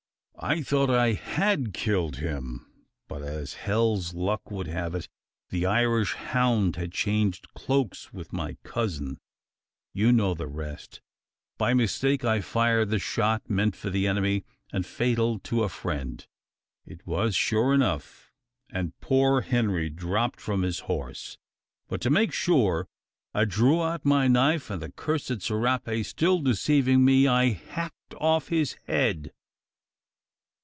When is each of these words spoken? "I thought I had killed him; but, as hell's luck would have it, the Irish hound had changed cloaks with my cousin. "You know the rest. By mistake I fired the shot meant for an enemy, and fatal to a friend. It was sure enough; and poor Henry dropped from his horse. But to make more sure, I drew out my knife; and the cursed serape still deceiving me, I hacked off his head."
"I 0.43 0.63
thought 0.63 0.89
I 0.89 1.13
had 1.13 1.71
killed 1.71 2.15
him; 2.15 2.65
but, 3.07 3.21
as 3.21 3.53
hell's 3.53 4.15
luck 4.15 4.49
would 4.49 4.65
have 4.65 4.95
it, 4.95 5.07
the 5.51 5.67
Irish 5.67 6.13
hound 6.15 6.77
had 6.77 6.91
changed 6.91 7.53
cloaks 7.53 8.11
with 8.11 8.33
my 8.33 8.57
cousin. 8.63 9.19
"You 9.93 10.11
know 10.11 10.33
the 10.33 10.47
rest. 10.47 10.99
By 11.59 11.75
mistake 11.75 12.25
I 12.25 12.41
fired 12.41 12.89
the 12.89 12.97
shot 12.97 13.51
meant 13.51 13.75
for 13.75 13.89
an 13.89 13.95
enemy, 13.97 14.43
and 14.73 14.83
fatal 14.83 15.37
to 15.41 15.61
a 15.61 15.69
friend. 15.69 16.25
It 16.87 17.05
was 17.05 17.35
sure 17.35 17.71
enough; 17.71 18.31
and 18.71 18.99
poor 18.99 19.41
Henry 19.41 19.91
dropped 19.91 20.41
from 20.41 20.63
his 20.63 20.79
horse. 20.79 21.37
But 21.87 22.01
to 22.01 22.09
make 22.09 22.29
more 22.29 22.33
sure, 22.33 22.87
I 23.35 23.45
drew 23.45 23.83
out 23.83 24.05
my 24.05 24.27
knife; 24.27 24.71
and 24.71 24.81
the 24.81 24.91
cursed 24.91 25.43
serape 25.43 26.03
still 26.03 26.39
deceiving 26.39 27.05
me, 27.05 27.27
I 27.27 27.49
hacked 27.51 28.15
off 28.15 28.47
his 28.47 28.73
head." 28.87 29.33